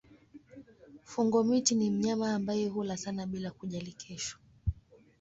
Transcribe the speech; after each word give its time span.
Fungo-miti 1.03 1.75
ni 1.75 1.91
mnyama 1.91 2.33
ambaye 2.35 2.67
hula 2.67 2.97
sana 2.97 3.25
bila 3.27 3.51
kujali 3.51 3.91
kesho. 3.93 4.37